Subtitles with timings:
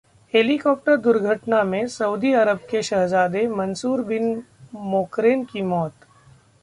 [0.33, 4.43] helicopter दुर्घटना में Saudi Arab के शहजादे मंसूर बिन
[4.91, 6.05] मोकरेन की मौत